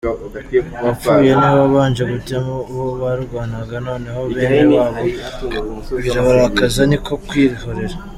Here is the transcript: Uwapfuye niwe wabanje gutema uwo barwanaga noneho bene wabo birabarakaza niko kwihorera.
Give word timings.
Uwapfuye 0.81 1.31
niwe 1.39 1.57
wabanje 1.63 2.03
gutema 2.11 2.51
uwo 2.71 2.87
barwanaga 3.01 3.75
noneho 3.87 4.21
bene 4.33 4.61
wabo 4.75 5.03
birabarakaza 6.03 6.81
niko 6.89 7.13
kwihorera. 7.27 7.95